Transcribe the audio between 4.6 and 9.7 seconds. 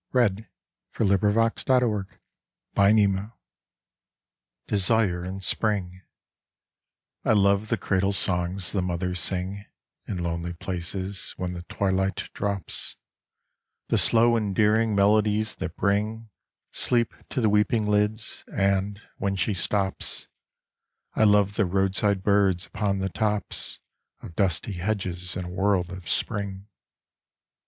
DESIRE IN SPRING I LOVE the cradle songs the mothers sing